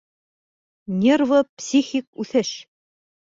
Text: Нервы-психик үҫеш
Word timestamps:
Нервы-психик 1.01 2.07
үҫеш 2.25 2.53